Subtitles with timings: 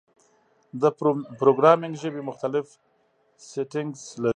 [0.81, 0.83] د
[1.39, 2.65] پروګرامینګ ژبې مختلف
[3.49, 4.29] سینټکس لري.